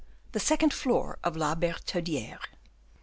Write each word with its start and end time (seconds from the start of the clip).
The 0.31 0.39
Second 0.39 0.73
Floor 0.73 1.19
of 1.23 1.37
la 1.37 1.53
Bertaudiere. 1.53 2.39